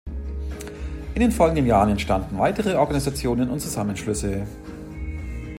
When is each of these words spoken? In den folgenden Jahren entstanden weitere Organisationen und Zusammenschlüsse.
In 1.13 1.19
den 1.21 1.31
folgenden 1.31 1.67
Jahren 1.67 1.91
entstanden 1.91 2.39
weitere 2.39 2.73
Organisationen 2.75 3.51
und 3.51 3.59
Zusammenschlüsse. 3.59 4.47